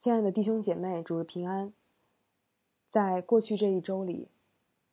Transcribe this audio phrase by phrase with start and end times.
[0.00, 1.72] 亲爱的弟兄姐妹，主日平安。
[2.92, 4.28] 在过去这一周里，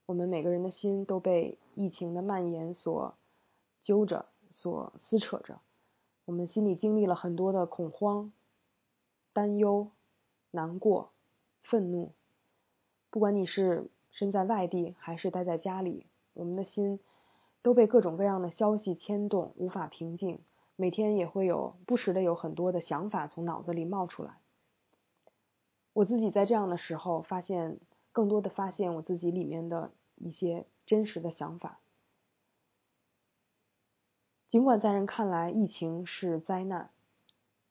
[0.08, 3.13] 我们每个人的心都被疫情的蔓延所
[3.81, 5.60] 揪着、所撕扯着。
[6.26, 8.31] 我们心里经历了很多的恐慌、
[9.31, 9.91] 担忧、
[10.49, 11.12] 难过、
[11.62, 12.12] 愤怒。
[13.12, 16.99] 不管你是身在外地还是待在家里，我们的心
[17.62, 20.40] 都被各种各样的消息牵动，无法平静。
[20.76, 24.40] 每天也会有不时的有很多的想法从脑子里冒出来。
[25.95, 27.80] 我自己在这样的时候，发现
[28.12, 31.80] 更多的发现我自己里面的一些真实的想法。
[34.50, 36.89] 尽管在人看来疫情是灾难，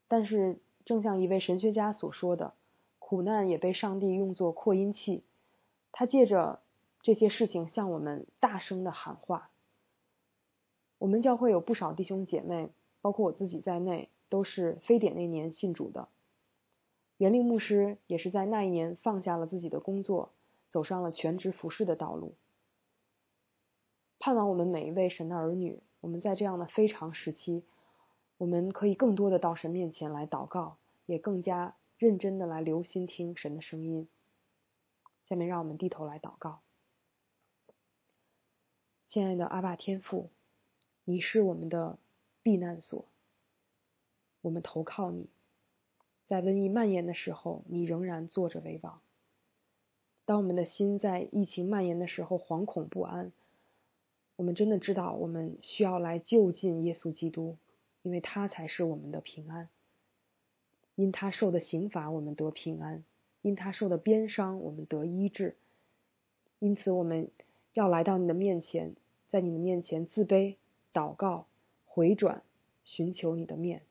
[0.07, 2.55] 但是正像一位神学家所说的，
[2.97, 5.23] 苦难也被上帝用作扩音器，
[5.91, 6.61] 他借着
[7.03, 9.51] 这些事情向我们大声的喊话。
[10.97, 12.71] 我们教会有不少弟兄姐妹。
[13.01, 16.07] 包括我自己在内，都是非典那年信主的。
[17.17, 20.31] 袁令牧师也是在那一年放下了自己的工作，
[20.69, 22.35] 走上了全职服侍的道路。
[24.19, 27.63] 盼望我们每一位神的儿女，我们在这样的非常时期，
[28.37, 34.07] 我们可以更多的到神面前来祷告，也更加认真的来留心听神的声音。
[35.25, 36.59] 下面让我们低头来祷告。
[39.07, 40.29] 亲爱的阿爸天父，
[41.03, 41.97] 你是我们的。
[42.43, 43.05] 避难所，
[44.41, 45.27] 我们投靠你。
[46.27, 49.01] 在瘟疫蔓延的时候，你仍然坐着为王。
[50.25, 53.31] 当我们的心在疫情蔓延的时候惶恐不安，
[54.35, 57.57] 我们真的知道我们需要来就近耶稣基督，
[58.01, 59.69] 因为他才是我们的平安。
[60.95, 63.03] 因他受的刑罚，我们得平安；
[63.41, 65.55] 因他受的鞭伤，我们得医治。
[66.59, 67.29] 因此，我们
[67.73, 68.95] 要来到你的面前，
[69.27, 70.55] 在你的面前自卑
[70.93, 71.47] 祷告。
[71.85, 72.43] 回转，
[72.83, 73.81] 寻求你的面，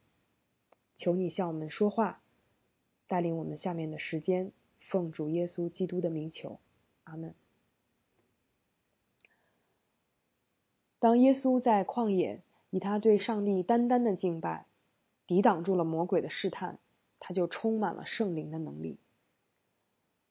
[0.94, 2.20] 求你向我们说话，
[3.14, 6.58] 带领我们下面的时间，奉主耶稣基督的名求，
[7.04, 7.32] 阿门。
[10.98, 14.66] 当耶稣在旷野以他对上帝单单的敬拜，
[15.28, 16.80] 抵挡住了魔鬼的试探，
[17.20, 18.98] 他就充满了圣灵的能力。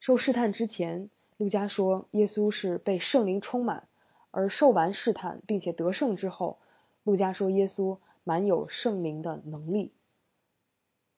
[0.01, 3.87] 受试探之前，路加说耶稣是被圣灵充满，
[4.31, 6.59] 而受完试探并且得胜之后。
[7.05, 9.93] 路加说，耶稣满有圣灵的能力。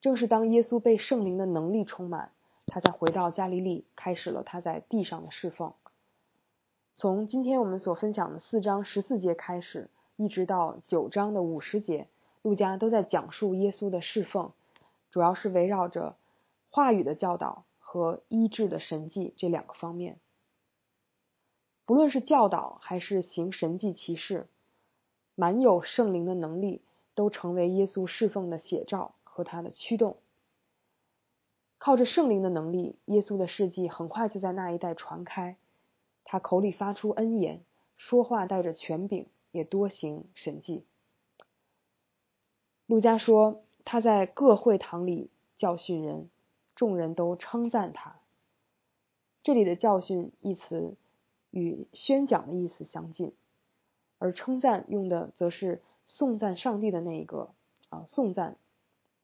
[0.00, 2.30] 正是当耶稣被圣灵的能力充满，
[2.66, 5.72] 他才回到加利利，开始了他在地上的侍奉。
[6.94, 12.06] 从今天我们所分享的四章十四节开始，一直到九章的五十节，
[12.42, 14.52] 路加都在讲述耶稣的侍奉，
[15.10, 16.16] 主要是围绕着
[16.70, 20.18] 话语的教导和医治的神迹这两个方面。
[21.84, 24.46] 不论是教导还是行神迹奇事。
[25.38, 26.80] 满有圣灵的能力，
[27.14, 30.16] 都成为耶稣侍奉的写照和他的驱动。
[31.76, 35.58] 靠着圣灵的能力，耶稣的事迹很快就在那一带传开。
[36.24, 37.62] 他口里发出恩言，
[37.98, 40.86] 说话带着权柄，也多行神迹。
[42.86, 46.30] 路加说，他在各会堂里教训人，
[46.74, 48.16] 众人都称赞他。
[49.42, 50.96] 这里的教训一词
[51.50, 53.34] 与宣讲的意思相近。
[54.18, 57.50] 而称赞用的则是颂赞上帝的那一个
[57.90, 58.56] 啊，颂赞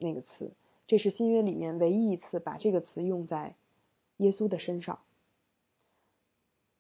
[0.03, 0.53] 那个词，
[0.87, 3.55] 这是新约里面唯一一次把这个词用在
[4.19, 4.99] 耶稣的身上。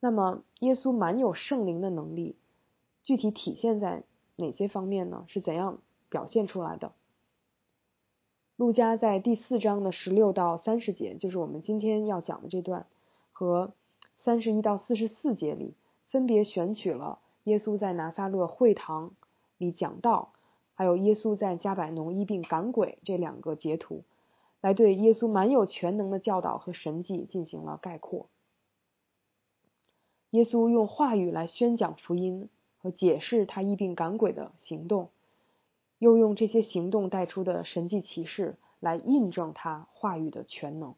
[0.00, 2.36] 那么，耶稣满有圣灵的能力，
[3.02, 4.02] 具体体现在
[4.36, 5.24] 哪些方面呢？
[5.28, 5.78] 是怎样
[6.08, 6.92] 表现出来的？
[8.56, 12.86] 路加在第四章的十六到三十节，就是我们今天要讲的这段，
[13.32, 13.72] 和
[14.18, 15.74] 三十一到四十四节里，
[16.10, 17.20] 分别选取了。
[17.44, 19.12] 耶稣在拿撒勒会堂
[19.58, 20.32] 里讲道，
[20.82, 24.02] 还有耶稣在加百农医病赶鬼这两个截图，
[24.60, 28.26] 来对耶稣满有全能的教导和神迹进行了概括。
[30.30, 32.48] 耶稣用话语来宣讲福音
[32.78, 35.10] 和解释他医病赶鬼的行动，
[36.00, 40.96] 又用这些行动带出的神迹启示来印证他话语的全能。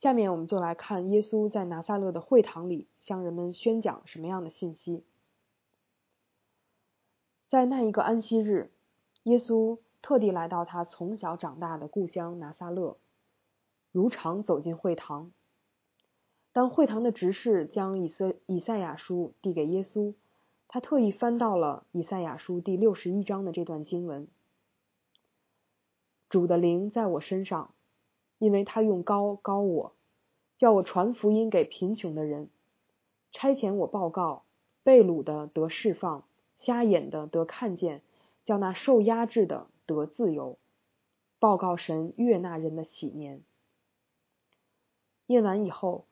[0.00, 5.04] 下面我们就来看耶稣在拿撒勒的会堂里向人们宣讲什么样的信息。
[7.52, 8.70] 在那一个安息日，
[9.24, 12.96] 耶稣特地来到他从小长大的故乡拿撒勒，
[13.90, 15.32] 如常走进会堂。
[16.54, 20.14] 当会堂的执事将以色以赛亚书递给耶稣，
[20.66, 24.28] 他特意翻到了以赛亚书第六十一章的这段经文
[26.30, 27.74] ：“主的灵在我身上。”
[28.40, 29.92] 因为他用高高我，
[30.56, 32.48] 叫我传福音给贫穷的人，
[33.30, 34.44] 差遣我报告
[34.82, 36.24] 被掳的得释放，
[36.62, 38.02] 瞎眼的得看见，
[38.44, 40.58] 叫那受压制的得自由，
[41.38, 43.42] 报告神悦纳人的喜年。
[45.26, 46.06] 念完以后，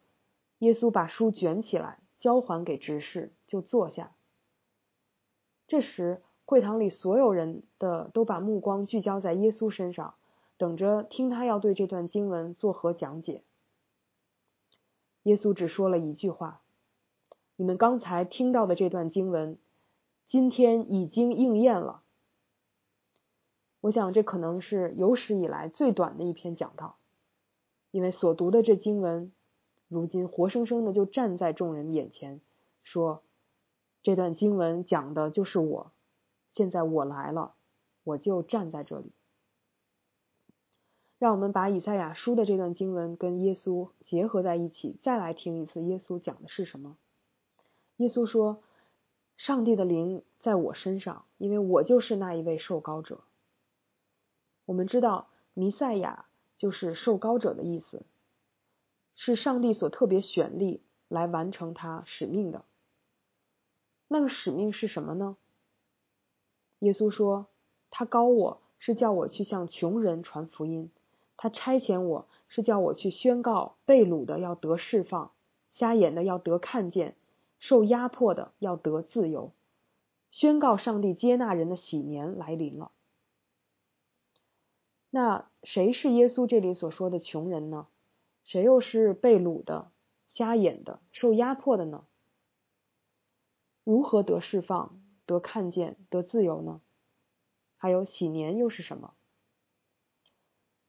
[0.59, 4.13] 耶稣把书卷起来，交还给执事，就坐下。
[5.67, 10.15] 这时，会堂里所有人的都把目光聚焦在耶稣身上，
[10.57, 13.45] 等着听他要对这段经文作何讲解。
[15.23, 16.63] 耶稣只说了一句话
[17.57, 19.59] ：“你们刚才听到的这段经文，
[20.31, 22.03] 今天已经应验了。”
[23.83, 26.97] 我想，这可能是有史以来最短的一篇讲道。
[27.91, 29.33] 因为所读的这经文，
[29.89, 32.41] 如今活生生的就站在众人眼前，
[32.85, 33.25] 说
[34.03, 35.93] 这段经文讲的就是我。
[36.55, 37.55] 现在我来了，
[38.05, 39.11] 我就站在这里。
[41.19, 46.97] 让我们把以赛亚书的这段经文跟耶稣结合在一起，再来听一次耶稣讲的是什么。
[47.97, 48.63] 耶稣说
[49.41, 53.21] ：“上帝的灵在我身上，因为我就是那一位受膏者。”
[54.67, 56.27] 我们知道，弥赛亚。
[56.57, 58.03] 就是受膏者的意思，
[59.17, 62.67] 是上帝所特别选立来完成他使命的。
[64.09, 65.39] 那个使命是什么呢？
[66.81, 67.47] 耶稣说
[67.89, 70.91] ：“他高我是叫我去向穷人传福音，
[71.39, 75.33] 他差遣我是叫我去宣告被掳的要得释放，
[75.71, 77.17] 瞎眼的要得看见，
[77.61, 79.53] 受压迫的要得自由，
[80.33, 82.91] 宣告上帝接纳人的喜年来临了。”
[85.11, 87.87] 那谁是耶稣这里所说的穷人呢？
[88.45, 89.93] 谁又是被掳的、
[90.29, 92.05] 瞎眼的、受压迫的呢？
[93.85, 96.81] 如何得释放、得看见、得自由呢？
[97.77, 99.15] 还有喜年又是什么？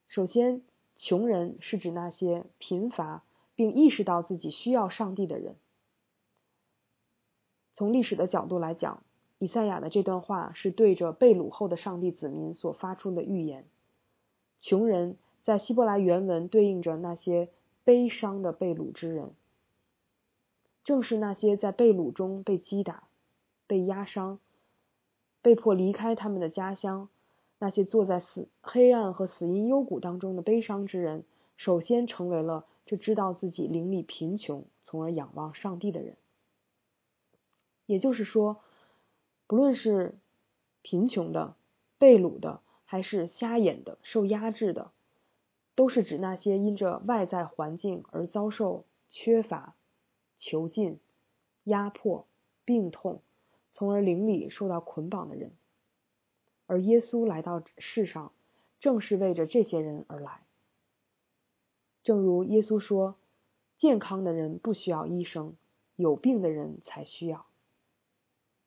[0.08, 0.64] 首先，
[0.96, 3.24] 穷人是指那些贫乏
[3.56, 5.56] 并意识到自己需要上帝的人。
[7.74, 9.04] 从历史的角度来讲，
[9.40, 13.66] 以赛亚的这段话是对着被掳后的上帝子民所发出的预言。
[14.60, 17.50] 穷人在希伯来原文对应着那些
[17.84, 19.32] 悲伤的被掳之人，
[20.84, 23.04] 正是那些在被掳中被击打、
[23.66, 24.40] 被压伤、
[25.42, 27.10] 被迫离开他们的家乡，
[27.58, 31.24] 那些坐在死黑暗和死荫幽谷当中的悲伤之人，
[31.58, 36.18] 首先成为了这知道自己灵里贫穷，从而仰望上帝的人。
[37.92, 38.62] 也就是说，
[39.48, 40.16] 不论是
[40.82, 41.56] 贫穷的、
[41.98, 42.62] 被掳的。
[42.84, 44.92] 还是瞎眼的、受压制的，
[45.76, 49.76] 都是指那些因着外在环境而遭受缺乏、
[50.36, 51.00] 囚禁、
[51.64, 52.28] 压迫、
[52.66, 53.22] 病痛，
[53.70, 55.54] 从而灵里受到捆绑的人。
[56.66, 58.34] 而耶稣来到世上，
[58.82, 60.42] 正是为着这些人而来。
[62.04, 63.16] 正如耶稣说
[63.80, 65.56] ：“健康的人不需要医生，
[65.96, 67.46] 有病的人才需要。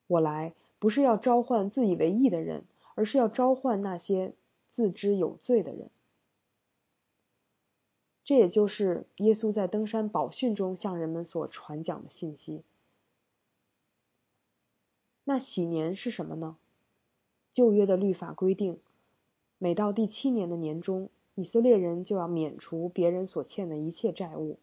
[0.06, 2.64] 我来不是要召唤自以为义的人。”
[2.96, 4.34] 而是要召唤那些
[4.76, 5.90] 自知有罪的人，
[8.24, 12.62] 这也就是耶稣在登山宝训中向人们所传讲的信息。
[15.24, 16.56] 那喜年是什么呢？
[17.52, 18.78] 旧约的律法规定，
[19.58, 24.60] 每到第七年的年中，以色列人就要免除别人所欠的一切债务，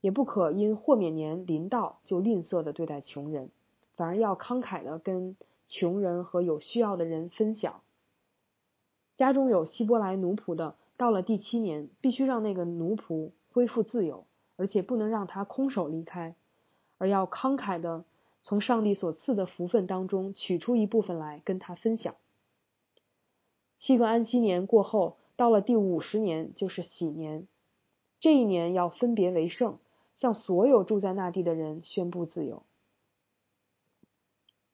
[0.00, 3.50] 也不可因豁免年临到就吝啬的对待穷人，
[3.98, 5.36] 反而要慷慨的跟。
[5.70, 7.82] 穷人和有需要的人分享。
[9.18, 14.24] 家中有希伯来奴仆的，到了第七年，必须让那个奴仆恢复自由，
[14.56, 16.34] 而且不能让他空手离开，
[16.96, 18.06] 而要慷慨的
[18.40, 22.14] 从上帝所赐的福分当中取出一部分来跟他分享。
[23.78, 27.46] 七个安息年过后，到了第五十年，就是喜年。
[28.20, 29.76] 这一年要分别为圣，
[30.16, 32.62] 向所有住在那地的人宣布自由。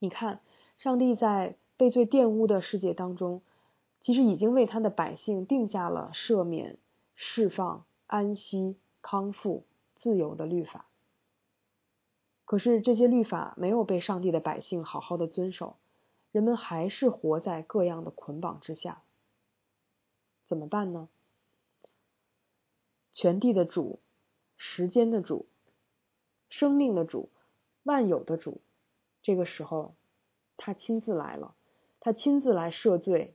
[0.04, 0.40] 你看。
[0.76, 3.42] 上帝在被罪玷污的世界当中，
[4.02, 6.76] 其实已经为他的百姓定下了赦免、
[7.14, 10.86] 释放、安息、康复、自由的律法。
[12.44, 15.76] 可是这些律法没有被上帝的百姓好好的遵守，
[16.32, 19.00] 人们还是活在各样的捆绑之下。
[20.48, 21.08] 怎么办呢？
[23.12, 24.00] 全地的主、
[24.56, 25.46] 时间的主、
[26.50, 27.30] 生命的主、
[27.84, 28.60] 万有的主，
[29.24, 29.96] 这个时候。
[30.56, 31.56] 他亲自来了，
[31.98, 33.34] 他亲自来赦罪，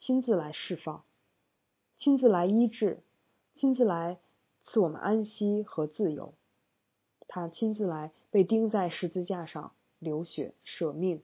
[0.00, 1.04] 亲自来释放，
[1.98, 2.98] 亲自来医治，
[3.54, 4.18] 亲自来
[4.64, 6.34] 赐我们安息和自由。
[7.28, 11.22] 他亲自来被钉在十字架上流血舍命，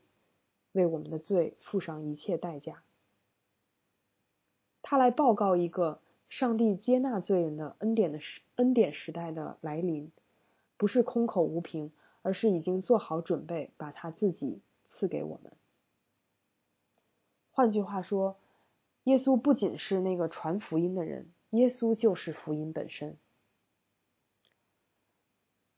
[0.70, 2.84] 为我们的罪付上一切代价。
[4.82, 10.12] 他来报告一个上帝接纳罪人的恩典的时恩典时代的来临，
[10.76, 11.90] 不是空口无凭，
[12.24, 14.60] 而是已经做好准备，把他自己。
[14.96, 15.52] 赐给我们。
[17.50, 18.38] 换句话说，
[19.02, 23.18] 耶稣不仅是那个传福音的人，耶稣就是福音本身。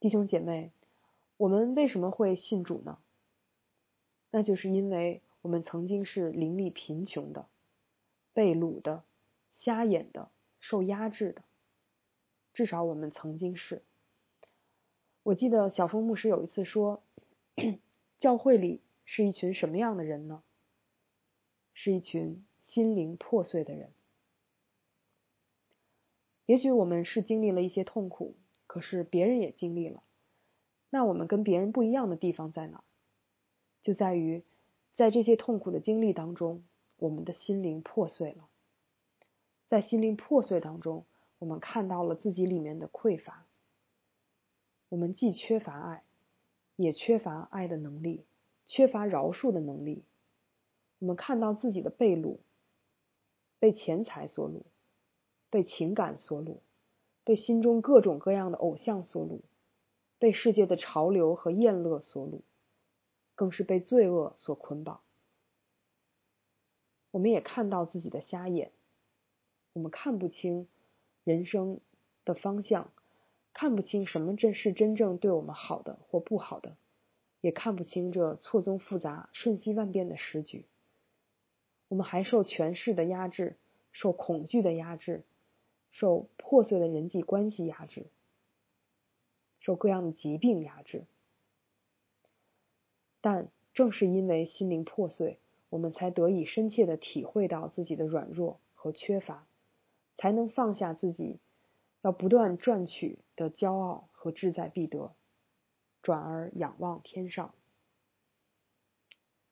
[0.01, 0.71] 弟兄姐妹，
[1.39, 2.99] 我们为什么会信主呢？
[4.31, 7.47] 那就是因为我们曾经是灵力贫穷的、
[8.35, 9.03] 被掳的、
[9.55, 10.29] 瞎眼的、
[10.61, 11.43] 受压制的，
[12.53, 13.83] 至少我们曾经是。
[15.27, 17.03] 我记得小峰牧师有一次说，
[18.21, 20.45] 教会里是一群什么样的人呢？
[21.75, 23.91] 是一群心灵破碎的人。
[26.47, 28.37] 也许我们是经历了一些痛苦，
[28.69, 30.05] 可是别人也经历了。
[30.91, 32.85] 那我们跟别人不一样的地方在哪？
[33.83, 34.45] 就在于
[34.95, 36.63] 在这些痛苦的经历当中，
[36.99, 38.49] 我们的心灵破碎了。
[39.69, 41.05] 在心灵破碎当中，
[41.41, 43.45] 我们看到了自己里面的匮乏。
[44.89, 46.05] 我们既缺乏爱，
[46.77, 48.25] 也缺乏爱的能力，
[48.67, 50.05] 缺乏饶恕的能力。
[50.99, 52.39] 我们看到自己的被掳，
[53.59, 54.63] 被钱财所掳，
[55.51, 56.59] 被情感所掳，
[57.25, 59.41] 被心中各种各样的偶像所掳，
[60.19, 62.41] 被世界的潮流和厌乐所掳，
[63.35, 65.01] 更是被罪恶所捆绑。
[67.11, 68.71] 我们也看到自己的瞎眼，
[69.73, 70.69] 我们看不清
[71.25, 71.81] 人生
[72.25, 72.93] 的方向。
[73.59, 76.77] 看不清什么真是真正对我们好的或不好的，
[77.41, 80.67] 也看不清这错综复杂、瞬息万变的时局。
[81.89, 83.57] 我们还受权势的压制，
[83.93, 85.25] 受恐惧的压制，
[85.91, 88.09] 受破碎的人际关系压制，
[89.61, 91.07] 受各样的疾病压制。
[93.23, 95.39] 但正是因为心灵破碎，
[95.71, 99.47] 我们才得以深切的体会到自己的软弱和缺乏，
[100.19, 101.39] 才能放下自己。
[102.07, 105.13] 要不断赚取的骄傲和志在必得，
[106.03, 107.53] 转而仰望天上。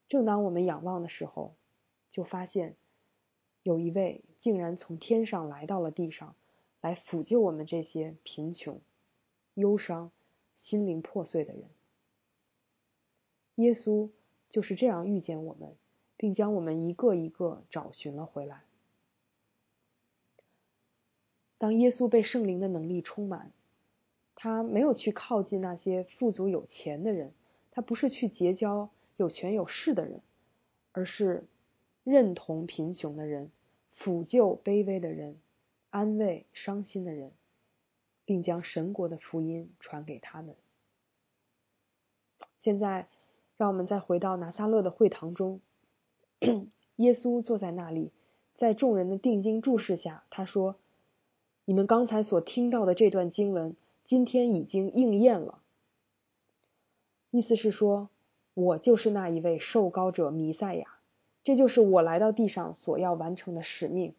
[0.08, 1.56] 正当我们仰望的时候，
[2.10, 2.76] 就发现
[3.64, 6.36] 有一位竟然从天上来到了地上，
[6.80, 8.80] 来抚救我们这些贫穷、
[9.54, 10.12] 忧伤、
[10.56, 11.64] 心灵破碎的人。
[13.56, 14.10] 耶稣
[14.48, 15.74] 就是这样遇见我们，
[16.16, 18.62] 并将我们一个一个找寻了回来。
[21.56, 23.52] 当耶稣被圣灵的能力充满，
[24.34, 27.32] 他没有去靠近那些富足有钱的人，
[27.70, 30.20] 他不是去结交有权有势的人，
[30.92, 31.44] 而是
[32.02, 33.50] 认同贫穷的人，
[33.96, 35.38] 抚救卑微的人，
[35.90, 37.32] 安慰伤心的人，
[38.24, 40.56] 并将神国的福音传给他们。
[42.60, 43.08] 现在，
[43.56, 45.60] 让我们再回到拿撒勒的会堂中，
[46.96, 48.10] 耶稣坐在那里，
[48.56, 50.76] 在众人的定睛注视下，他说。
[51.66, 55.60] 你们刚才所听到的这段经文，今天已经应验了。
[57.30, 58.10] 意思是说，
[58.52, 60.98] 我就是那一位受膏者弥赛亚，
[61.42, 64.14] 这就是我来到地上所要完成的使命，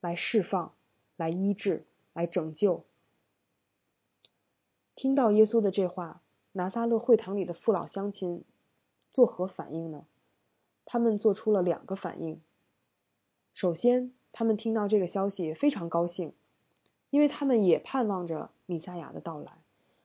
[0.00, 0.72] 来释放，
[1.16, 2.84] 来医治，来拯救。
[4.94, 8.42] 听到耶稣的这话，拿撒勒会堂里的父老乡亲
[9.10, 10.06] 作何反应呢？
[10.86, 12.40] 他们做出了两个反应。
[13.52, 16.34] 首先，他们听到这个消息非常高兴，
[17.08, 19.52] 因为他们也盼望着米撒亚的到来，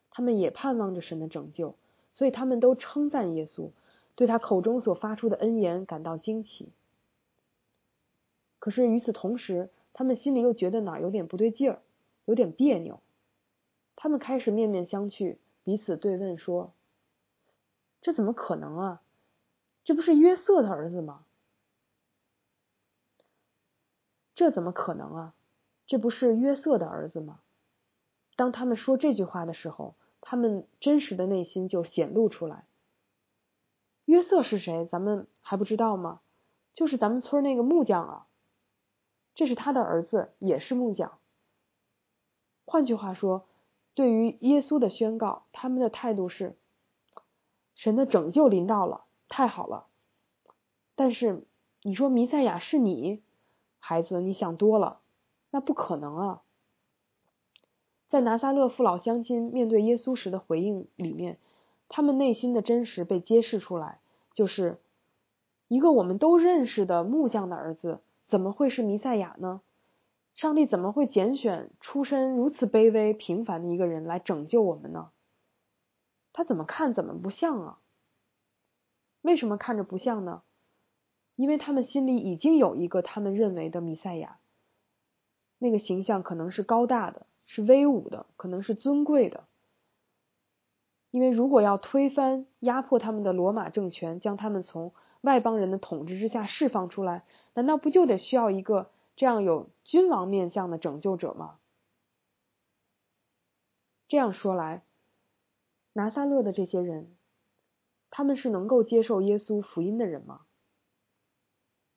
[0.10, 1.76] 他们也盼望着神的拯救，
[2.14, 3.72] 所以他们都称赞耶稣，
[4.16, 6.70] 对他口中所发出的恩言感到惊奇。
[8.58, 11.82] 可是与此同时，他们心里又觉得哪有点不对劲儿，
[12.24, 13.02] 有点别扭。
[13.98, 15.36] 他们开始面面相觑，
[15.66, 16.72] 彼此对问说
[18.02, 19.02] ：“这怎么可能啊？
[19.84, 21.26] 这不是约瑟的儿子吗？”
[24.42, 25.34] 这怎么可能啊？
[25.86, 27.42] 这不是约瑟的儿子吗？
[28.36, 32.66] 当他们说这句话的时候，他们真实的内心就显露出来。
[34.06, 34.88] 约瑟是谁？
[34.88, 36.22] 咱们还不知道吗？
[36.74, 38.26] 就是咱们村那个木匠啊。
[39.36, 41.20] 这是他的儿子，也是木匠。
[42.66, 43.46] 换句话说，
[43.94, 46.58] 对于耶稣的宣告，他们的态度是：
[47.76, 49.86] 神的拯救临到了，太好了。
[50.96, 51.46] 但是
[51.84, 53.22] 你说弥赛亚是你？
[53.84, 55.02] 孩子，你想多了，
[55.50, 56.42] 那不可能啊！
[58.08, 61.40] 在拿撒勒父老乡亲面对耶稣时的回应里面，
[61.90, 64.00] 他们内心的真实被揭示出来，
[64.34, 64.80] 就是
[65.68, 69.62] 一个我们都认识的木匠的儿子，怎么会是弥赛亚呢？
[70.36, 75.10] 上帝怎么会拣选出身如此卑微平凡的一个人来拯救我们呢？
[76.32, 77.80] 他怎么看怎么不像啊？
[79.22, 80.44] 为什么看着不像呢？
[81.42, 84.38] 因为他们心里已经有一个他们认为的弥赛亚，
[85.58, 89.46] 那个形象可能是高大的，是威武的，可能是尊贵的。
[91.10, 97.24] 因为如果要推翻、压迫他们的罗马政权，将他们从外邦人的统治之下释放出来，
[97.56, 101.58] 难道不就得需要一个这样有君王面相的拯救者吗？
[104.08, 104.84] 这样说来，
[105.94, 107.16] 拿撒勒的这些人，
[108.12, 110.42] 他们是能够接受耶稣福音的人吗？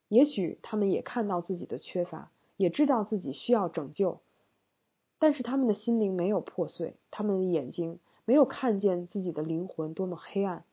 [0.09, 4.21] 也许他们也看到自己的缺乏，也知道自己需要拯救，
[5.19, 10.65] 但是他们的心灵没有破碎，他们的眼睛没有看见自己的灵魂多么黑暗，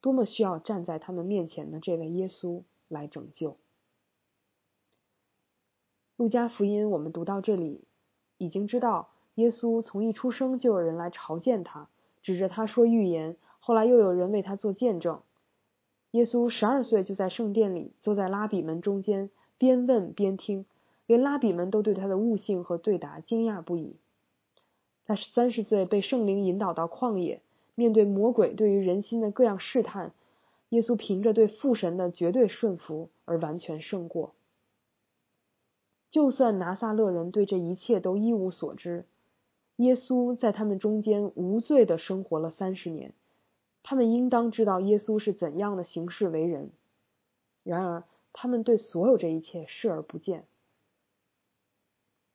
[0.00, 3.56] 多么需要站在他们面前的这位耶稣来拯救。
[6.16, 7.84] 路加福音，我们读到这里，
[8.38, 9.10] 已经知道。
[9.36, 11.88] 耶稣从一出生就有人来朝见他，
[12.20, 13.36] 指着他说预言。
[13.58, 15.22] 后来又有人为他做见证。
[16.12, 20.66] 耶稣十二岁就在圣殿里坐在拉比们中间，边问边听，
[21.06, 23.96] 连拉比们都对他的悟性和对答惊讶不已。
[25.04, 27.42] 他三十岁被圣灵引导到旷野，
[27.74, 30.12] 面对魔鬼对于人心的各样试探，
[30.70, 34.34] 耶稣凭着对父神的绝对顺服而完全胜过。
[36.10, 39.06] 就算拿撒勒人对这一切都一无所知。
[39.76, 43.14] 耶稣在他们中间无罪的生活了三十年，
[43.90, 46.70] 他们应当知道耶稣是怎样的行事为人。
[47.64, 50.44] 然而，他们对所有这一切视而不见，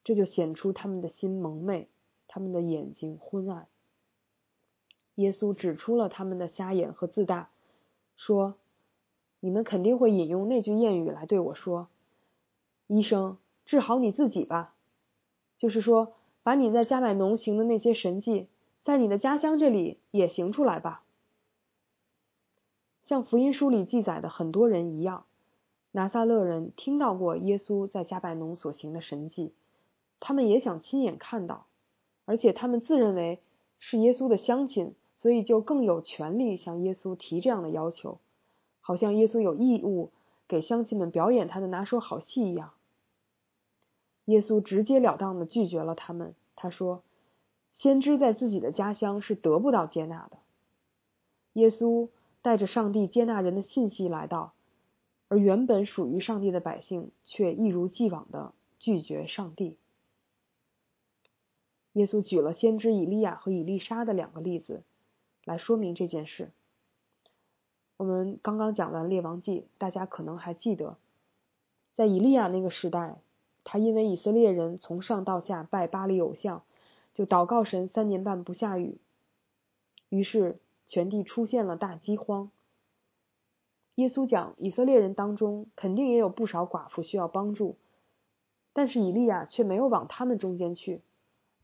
[0.03, 1.87] 这就显出他们的心蒙昧，
[2.27, 3.69] 他们的眼睛昏暗。
[5.15, 7.49] 耶稣指出了他们的瞎眼和自大，
[8.17, 8.55] 说
[9.39, 11.87] ：“你们肯定会引用那句谚语来对我说
[12.87, 14.75] ：‘医生，治好你自己吧。’
[15.57, 18.49] 就是说。”把你在加百农行的那些神迹，
[18.83, 21.01] 在你的家乡这里也行出来吧。
[23.05, 25.25] 像福音书里记载的很多人一样，
[25.91, 29.53] 拿撒勒人听到过耶稣在加百农所行的神迹，
[30.19, 31.67] 他们也想亲眼看到，
[32.25, 33.39] 而且他们自认为
[33.79, 38.19] 是耶稣的乡亲，所以就更有权利向耶稣提这样的要求，
[38.81, 40.11] 好像耶稣有义务
[40.47, 42.71] 给乡亲们表演他的拿手好戏一样。
[44.25, 46.33] 耶稣直截了当的拒绝了他们。
[46.55, 47.03] 他说
[47.75, 50.37] ：“先知在自己的家乡是得不到接纳的。”
[51.53, 52.09] 耶稣
[52.45, 54.53] 带着上帝接纳人的信息来到，
[55.29, 59.77] 而原本属于上帝的百姓却一如既往的拒绝上帝。
[61.93, 64.83] 耶稣举了先知以利亚和以利沙的两个例子，
[65.43, 66.51] 来说明这件事。
[67.97, 70.97] 我们刚刚讲完列王记，大家可能还记得，
[71.95, 73.15] 在以利亚那个时代。
[73.63, 76.61] 他因为以色列人从上到下拜巴黎偶像，
[77.15, 78.99] 就祷告神三年半不下雨，
[80.09, 82.51] 于是全地出现了大饥荒。
[83.95, 87.77] 耶稣讲，以色列人当中肯定也有不少寡妇需要帮助，
[88.73, 91.01] 但是以利亚却没有往他们中间去，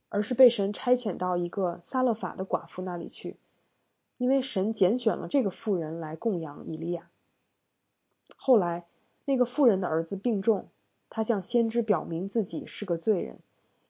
[0.10, 3.38] 而是被神差遣到一个撒勒法的寡妇那里去，
[4.18, 7.10] 因为神拣选了这个妇人来供养以利亚。
[8.38, 8.86] 后来，
[9.26, 10.70] 那个妇人的儿子病重。
[11.14, 13.40] 他向先知表明自己是个罪人，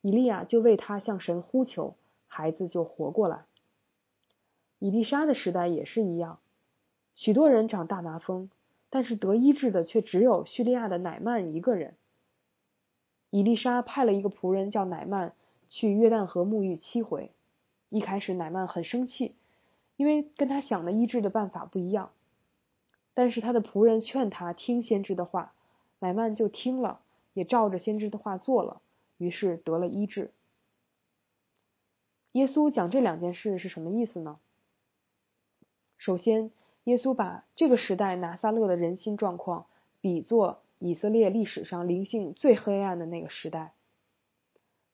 [0.02, 1.94] 以利亚就为他向神呼求，
[2.26, 3.46] 孩子就活过来。
[4.82, 6.40] 以利沙的时代也是一样，
[7.14, 8.50] 许多人长大麻风，
[8.90, 11.94] 但是得医治的却只有叙利亚的乃曼一个人。
[13.30, 15.36] 以利沙派了一个仆人叫乃曼
[15.70, 17.30] 去约旦河沐浴七回，
[17.90, 19.36] 一开始乃曼很生气，
[19.98, 22.10] 因为跟他想的医治的办法不一样，
[23.14, 25.54] 但是他的仆人劝他听先知的话，
[26.00, 27.00] 乃曼就听了。
[27.34, 28.82] 也照着先知的话做了，
[29.18, 30.32] 于是得了医治。
[32.32, 34.40] 耶稣讲这两件事是什么意思呢？
[36.02, 36.50] 首先，
[36.86, 39.68] 耶稣把这个时代拿撒勒的人心状况
[40.00, 43.74] 比作以色列历史上灵性最黑暗的那个时代。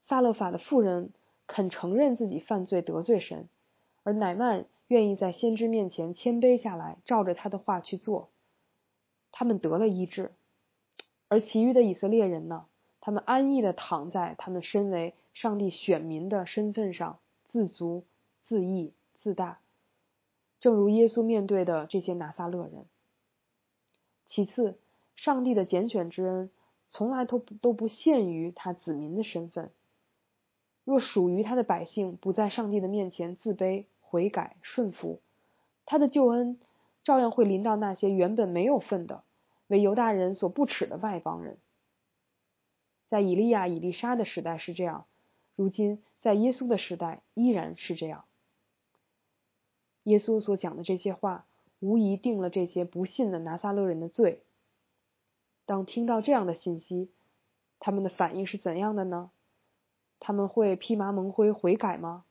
[0.03, 1.13] 撒勒法的妇人
[1.47, 3.47] 肯承认自己犯罪得罪神，
[4.03, 8.27] 而乃曼愿意在先知面前谦卑下来，照着他的话去做，
[9.31, 10.33] 他们得了医治。
[11.29, 12.65] 而其余的以色列人呢？
[12.99, 18.03] 他们安逸的躺在他们身为上帝选民的身份上，自足、
[18.43, 19.59] 自义、自大，
[20.59, 22.85] 正如耶稣面对的这些拿撒勒人。
[24.27, 24.77] 其次，
[25.15, 26.49] 上帝的拣选之恩
[26.87, 29.71] 从来都不都不限于他子民的身份。
[30.83, 35.19] 若属于他的百姓不在上帝的面前自卑、悔改、顺服，
[35.85, 36.59] 他的救恩
[37.03, 39.23] 照样会临到那些原本没有份的。
[39.67, 41.57] 为犹大人所不耻的外邦人，
[43.09, 45.05] 在以利亚、以利沙的时代是这样，
[45.57, 48.23] 如今在耶稣的时代依然是这样。
[50.07, 51.45] 耶稣所讲的这些话，
[51.81, 54.41] 无疑定了这些不信的拿撒勒人的罪。
[55.65, 57.09] 当听到这样的信息，
[57.77, 59.31] 他们的反应是怎样的呢？
[60.21, 62.23] 他们会披麻蒙灰悔改吗？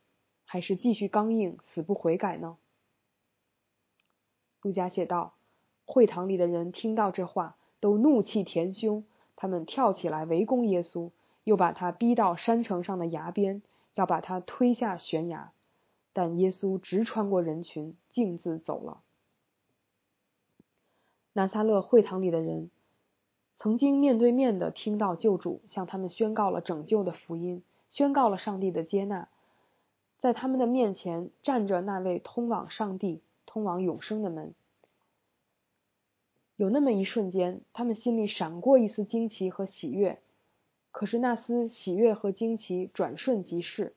[0.47, 2.57] 还是继续刚硬，死不悔改呢？
[4.63, 5.35] 路加写道。
[5.85, 9.05] 会堂里的人听到这话，都怒气填胸，
[9.37, 11.11] 他们跳起来围攻耶稣，
[11.45, 13.61] 又把他逼到山城上的崖边，
[13.95, 15.53] 要把他推下悬崖。
[16.17, 19.03] 但耶稣直穿过人群，径自走了。
[21.35, 22.71] 拿撒勒会堂里的人
[23.59, 29.29] 曾经面对面的听到救主向他们宣告了拯救的福音，宣告了上帝的接纳，
[30.19, 34.55] 在他们的面前站着那位通往上帝、通往永生的门。
[36.57, 40.19] 有那么一瞬间，他们心里闪过一丝惊奇和喜悦，
[40.93, 43.93] 可是那丝喜悦和惊奇转瞬即逝。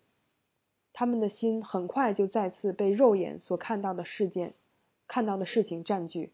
[0.99, 4.53] 他们的心很快就再次被肉眼所看到的事件、
[5.07, 6.33] 看到的事情占据，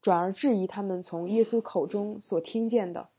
[0.00, 3.10] 转而质疑他们从耶稣口中所听见的。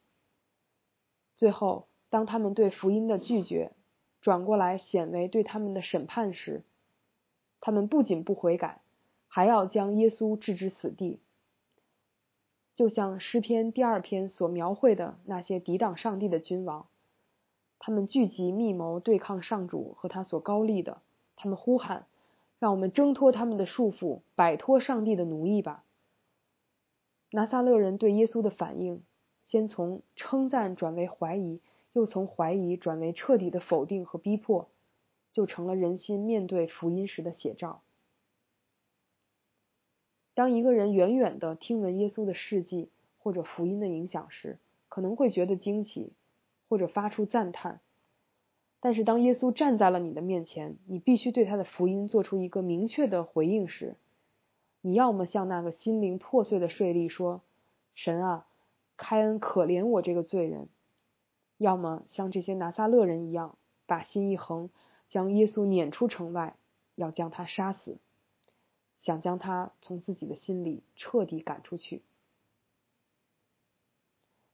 [1.38, 3.72] 最后，当他们对福音的拒绝
[4.20, 6.64] 转过来显为对他们的审判时，
[7.62, 8.82] 他们不仅不悔改，
[9.30, 11.22] 还要将耶稣置之死地。
[12.76, 16.88] 就像诗篇第二篇所描绘的那些抵挡上帝的君王。
[17.86, 21.02] 他们聚集密谋对抗上主和他所高立的。
[21.36, 22.08] 他们呼喊
[22.58, 25.84] ：“让我们挣脱他们的束缚，摆脱上帝的奴役吧！”
[27.30, 29.04] 拿撒勒人对耶稣的反应，
[29.44, 31.60] 先从称赞转为怀疑，
[31.92, 34.70] 又从怀疑转为彻底的否定和逼迫，
[35.34, 37.82] 就成了人心面对福音时的写照。
[40.34, 46.14] 当一个人远远的听闻耶稣的事迹或者福音的影响时，可能会觉得惊奇。
[46.74, 47.82] 或者发出赞叹，
[48.80, 53.96] 但是当耶稣站在了你的面前，你必须对他的福音做出一个明确的回应时，
[54.82, 57.44] 你要么向那个心灵破碎的税吏说
[57.94, 58.48] ：“神啊，
[58.98, 60.68] 开恩可怜我这个罪人。”
[61.60, 63.56] 要么像这些拿撒勒人一样，
[63.86, 64.72] 把心一横，
[65.12, 66.56] 将耶稣撵出城外，
[66.96, 68.00] 要将他杀死，
[69.00, 72.02] 想将他从自己的心里彻底赶出去。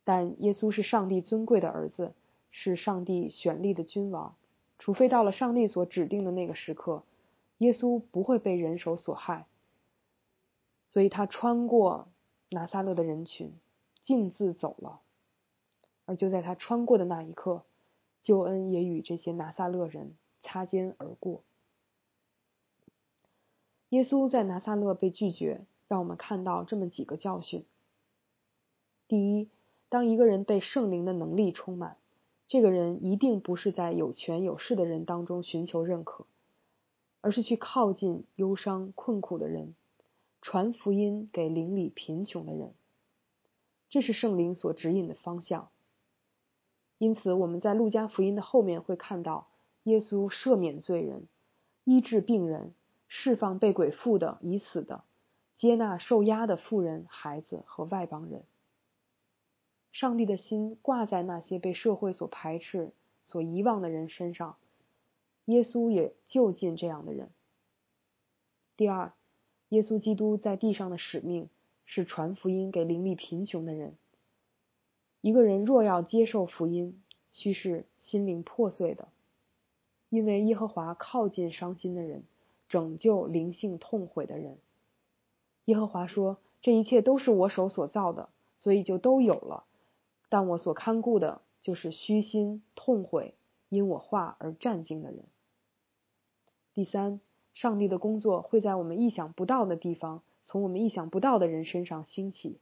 [0.10, 2.14] 但耶稣是上帝尊贵的儿子，
[2.50, 4.34] 是上帝选立的君王。
[4.80, 7.04] 除非到了上帝所指定的那个时刻，
[7.60, 9.46] 耶稣不会被人手所害。
[10.88, 12.08] 所以他穿过
[12.50, 13.54] 拿撒勒的人群，
[14.04, 15.00] 径自走了。
[16.08, 17.62] 而就在他穿过的那一刻，
[18.24, 21.44] 救恩也与这些拿撒勒人擦肩而过。
[23.90, 27.64] 耶稣在拿撒勒被拒绝，让我们看到这么几个教训：
[29.08, 29.50] 第一。
[29.90, 31.98] 当一个人被圣灵的能力充满，
[32.48, 36.26] 这个人一定不是在有权有势的人当中寻求认可，
[37.22, 39.74] 而是去靠近忧伤困苦的人，
[40.42, 42.74] 传福音给邻里贫穷的人。
[43.90, 45.70] 这是圣灵所指引的方向。
[47.00, 49.48] 因此，我们在路加福音的后面会看到，
[49.84, 51.28] 耶稣赦免罪人，
[51.84, 52.74] 医治病人，
[53.08, 55.04] 释放被鬼附的已死的，
[55.58, 58.44] 接纳受压的妇人、孩子和外邦人。
[59.92, 62.92] 上帝的心挂在那些被社会所排斥、
[63.24, 64.58] 所遗忘的人身上，
[65.46, 67.30] 耶稣也就近这样的人。
[68.78, 69.14] 第二，
[69.70, 71.50] 耶稣基督在地上的使命
[71.86, 73.96] 是传福音给灵力贫穷的人。
[75.22, 79.10] 一个人若要接受福音，须是心灵破碎的，
[80.10, 82.24] 因为耶和华靠近伤心的人，
[82.70, 84.60] 拯救灵性痛悔的人。
[85.66, 89.66] 耶和华说：“这一切都是我手所造的，所以就都有了。”
[90.30, 93.34] 但我所看顾的就是虚心痛悔，
[93.68, 95.26] 因我话而战惊的人。
[96.76, 97.20] 第三，
[97.56, 102.60] 上帝的工作会在我们意想不到的地方，从我们意想不到的人身上兴起。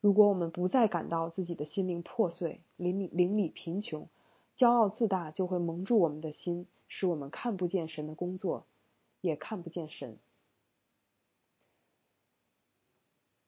[0.00, 4.08] 如果我们不再感到自己的心灵破碎、邻邻里贫穷、
[4.56, 8.66] 骄傲自大，就会蒙住我们的心，使我们看不见神的工作，
[9.20, 10.18] 也看不见神。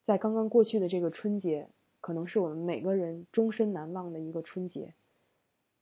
[0.04, 1.70] 在刚刚过去的这个春节。
[2.04, 4.92] 可能是我们每个人终身难忘的一个春节，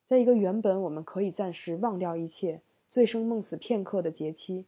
[0.06, 4.66] 在一个原本我们可以暂时忘掉一切、醉生梦死片刻的节期，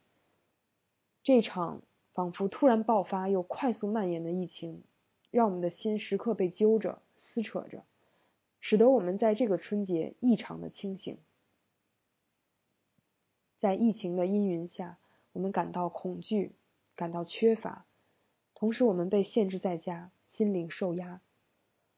[1.22, 4.82] 这场仿佛突然爆发又快速蔓延的疫情，
[5.30, 7.84] 让我们的心时刻被揪着、撕扯着，
[8.58, 11.18] 使得我们在这个春节异常的清醒。
[13.60, 14.98] 在疫情的阴云下，
[15.32, 16.50] 我们感到恐惧，
[16.96, 17.86] 感到缺乏，
[18.56, 21.20] 同时我们被限制在家，心灵受压。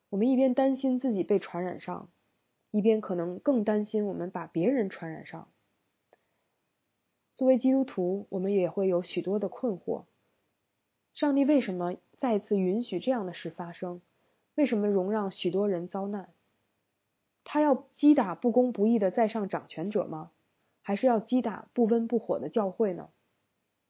[0.08, 2.08] 我们一边担心自己被传染上，
[2.70, 5.48] 一边可能更担心我们把别人传染上。
[7.34, 10.04] 作为基督徒，我们也会有许多的困惑：
[11.12, 14.00] 上帝为什么再次允许这样的事发生？
[14.54, 16.32] 为什么容让许多人遭难？
[17.44, 20.30] 他要击打不公不义的在上掌权者吗？
[20.80, 23.10] 还是要击打不温不火的教会呢？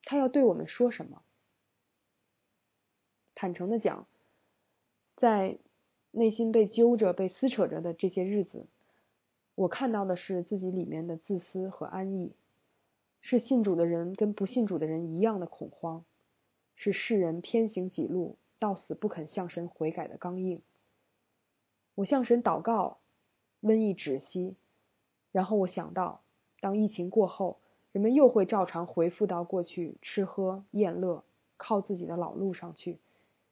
[0.03, 1.23] 他要对我们说什么？
[3.35, 4.09] 坦诚的讲，
[5.15, 5.59] 在
[6.17, 8.65] 内心被揪着、被撕扯着的这些日子，
[9.55, 12.33] 我看到的是自己里面的自私和安逸，
[13.21, 16.07] 是信主的人跟不信主的人一样的恐慌，
[16.75, 20.63] 是世人偏行己路、到死不肯向神悔改的刚硬。
[21.95, 22.97] 我向神祷告，
[23.61, 24.57] 瘟疫止息，
[25.33, 26.23] 然后我想到，
[26.61, 27.59] 当疫情过后，
[27.93, 31.25] 人们又会照常回复到过去吃喝宴乐、
[31.59, 33.01] 靠自己的老路上去，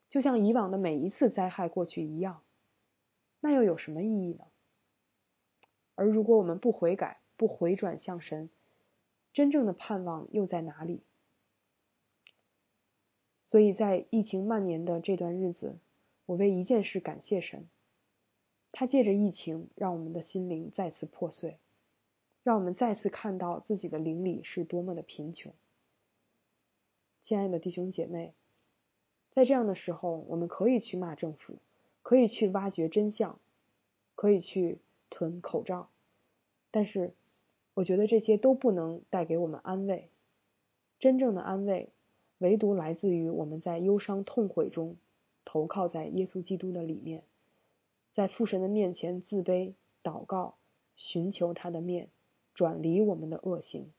[0.08, 2.40] 就像以往的每一次灾害过去一样。
[3.44, 4.46] 那又有什么意义呢？
[5.94, 8.48] 而如果我们不悔改、不回转向神，
[9.34, 11.02] 真正的盼望又在哪里？
[13.44, 15.78] 所以在疫情蔓延的这段日子，
[16.24, 17.68] 我为一件事感谢神，
[18.72, 21.58] 他借着疫情让我们的心灵再次破碎，
[22.44, 25.52] 让我们再次看到自己的灵里是多么的贫穷。
[27.24, 28.32] 亲爱的弟兄姐妹，
[29.32, 31.58] 在这样的时候，我们可以去骂政府。
[32.04, 33.40] 可以去挖掘真相，
[34.14, 35.88] 可以去囤口罩，
[36.70, 37.14] 但是
[37.72, 40.10] 我觉得这些都不能带给我们安慰。
[41.00, 41.88] 真正的安慰，
[42.38, 44.96] 唯独来自于我们在忧伤痛悔中
[45.46, 47.24] 投靠在耶稣基督的里面，
[48.12, 50.56] 在父神的面前自卑祷告，
[50.96, 52.10] 寻求他的面，
[52.54, 53.90] 转离我们的恶行。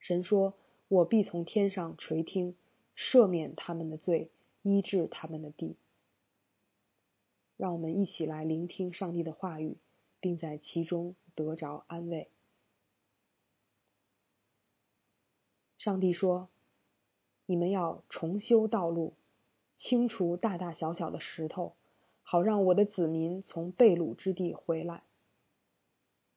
[0.00, 0.54] 神说
[0.88, 2.56] ：“我必从天上垂听，
[2.96, 4.30] 赦免他们的罪，
[4.62, 5.76] 医治他们的地。”
[7.62, 9.76] 让我们一起来聆听上帝的话语，
[10.18, 12.28] 并在其中得着安慰。
[15.78, 16.48] 上帝说
[17.46, 19.14] ：“你们要重修道路，
[19.78, 21.76] 清除大大小小的石头，
[22.24, 25.04] 好让我的子民从被掳之地回来。”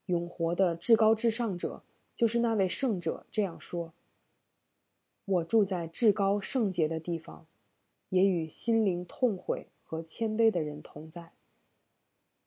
[0.06, 1.82] 永活的至高至上者，
[2.16, 3.94] 就是那位圣者这样说
[5.26, 7.48] ：“我住在至高圣洁的地方，
[8.10, 11.32] 也与心灵痛悔。”和谦卑的人同在，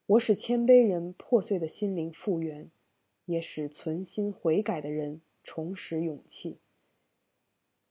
[0.06, 2.68] 我使谦卑人破碎的心灵复原，
[3.26, 6.58] 也使存心悔改的人重拾勇气。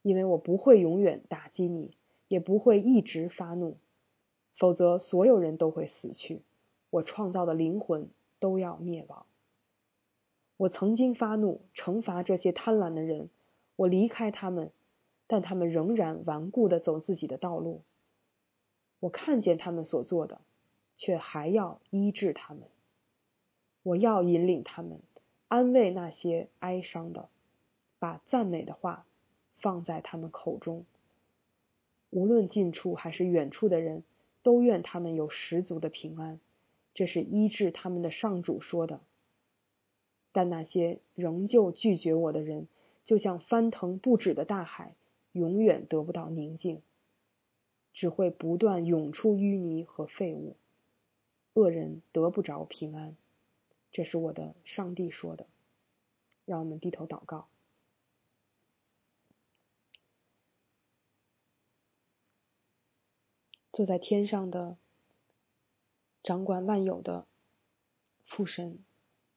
[0.01, 1.95] 因为我不会永远打击你，
[2.27, 3.77] 也不会一直发怒，
[4.57, 6.41] 否则所有人都会死去，
[6.89, 9.25] 我创造的灵魂都要灭亡。
[10.57, 13.29] 我曾经发怒惩罚这些贪婪的人，
[13.75, 14.71] 我离开他们，
[15.25, 17.83] 但他们仍然顽固的走自己的道路。
[18.99, 20.41] 我看见他们所做的，
[20.95, 22.63] 却还要医治他们。
[23.83, 24.99] 我要引领他们，
[25.47, 27.29] 安慰那些哀伤的，
[27.99, 29.05] 把赞美的话
[29.59, 30.85] 放在他们口中。
[32.09, 34.03] 无论近处还是远处的人，
[34.43, 36.39] 都愿他们有十足的平安。
[36.93, 39.01] 这是医治他们的上主说的。
[40.31, 42.67] 但那些仍旧拒绝我的人，
[43.05, 44.95] 就像翻腾不止的大海，
[45.31, 46.81] 永远得不到宁静。
[47.97, 50.55] 只会不断涌出淤泥和废物，
[51.53, 53.17] 恶人得不着平安。
[53.91, 55.47] 这是我的上帝说的。
[56.45, 57.47] 让我们低头祷告。
[63.73, 64.77] 坐在天上的、
[66.21, 67.25] 掌管万有的
[68.27, 68.77] 父神，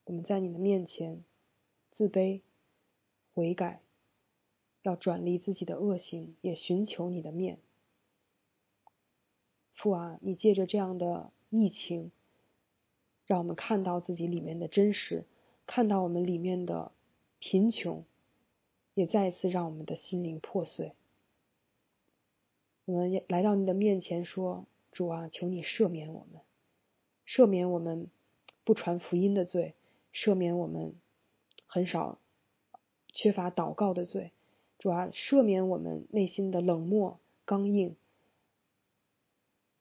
[0.04, 1.24] 我们在你的面前
[1.92, 2.42] 自卑、
[3.32, 3.80] 悔改，
[4.82, 7.58] 要转离自己的恶行，也寻求你的面。
[9.82, 12.12] 父啊，你借着这样的疫情，
[13.24, 15.24] 让我们看到自己里面的真实，
[15.66, 16.92] 看到我们里面的
[17.38, 18.04] 贫穷，
[18.92, 20.92] 也再一次让我们的心灵破碎。
[22.84, 26.42] 我们也来到你的面前说：“主啊，求你赦免我们，
[27.26, 28.10] 赦免我们
[28.64, 29.74] 不传福音的罪，
[30.12, 30.94] 赦免我们
[31.66, 32.18] 很少
[33.08, 34.32] 缺乏祷告的罪。
[34.78, 37.96] 主啊，赦免我们内心的冷漠、刚硬。”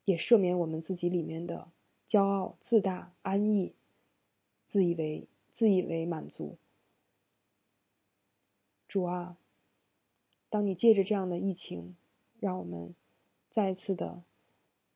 [0.10, 1.68] 也赦免我们自己里面的
[2.10, 3.76] 骄傲、自大、安逸、
[4.70, 6.58] 自以为、自以为满足。
[8.88, 9.38] 主啊，
[10.50, 11.96] 当你借着这样的疫情，
[12.40, 12.96] 让我们
[13.52, 14.24] 再一次的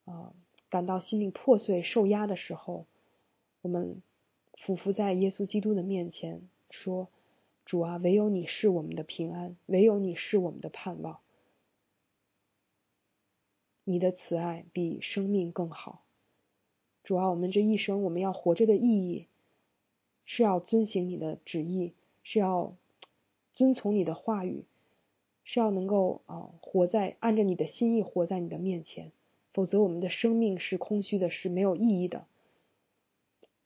[0.05, 0.33] 啊
[0.71, 2.87] 感到心灵破碎、受压的时候，
[3.61, 4.01] 我们
[4.57, 7.07] 俯伏在耶稣基督的面前，说
[7.65, 11.19] ：“主啊，唯有你是我们的平安，唯有你是我们的盼望。”
[13.83, 16.03] 你的慈爱比生命更好。
[17.03, 19.27] 主啊，我们这一生我们要活着的意义，
[20.25, 21.93] 是要遵行你的旨意，
[22.23, 22.75] 是要
[23.53, 24.63] 遵从你的话语，
[25.43, 29.11] 是要能够啊活在按着你的心意活在你的面前。
[29.51, 32.25] 否则，我们的生命是空虚的，是没有意义的。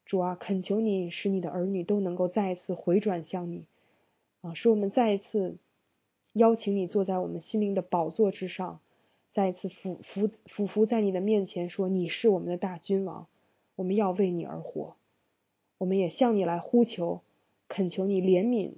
[0.06, 3.65] 主啊，恳求你使你的儿女都能够再一次回转向你，
[4.41, 5.58] 啊，使我们再一次
[6.34, 8.80] 邀请你坐在我们心灵的宝座之上。
[9.38, 13.28] 再一次俯伏俯伏在你的面前，说你是我们的大君王，
[13.76, 14.95] 我们要为你而活。
[15.78, 17.21] 我们也向你来呼求，
[17.67, 18.71] 恳求你怜悯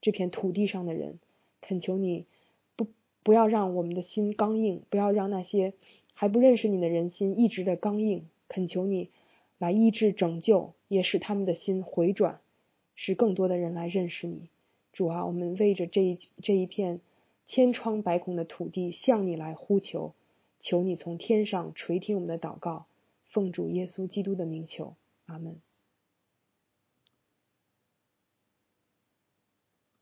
[0.00, 1.20] 这片土地上的人，
[1.60, 2.26] 恳求你
[2.74, 2.88] 不
[3.22, 5.72] 不要让我们的心刚硬，不要让那些
[6.14, 8.26] 还不认识你的人心一直的刚硬。
[8.48, 9.08] 恳求你
[9.58, 12.40] 来医治拯救，也使他们的心回转，
[12.96, 14.48] 使更多的人来认识你。
[14.92, 17.00] 主啊，我们为着这一这一片
[17.54, 20.14] 千疮百孔的土地向你来呼求，
[20.60, 22.86] 求你从天上垂听我们的祷告，
[23.26, 25.60] 奉主耶稣基督的名求，阿门。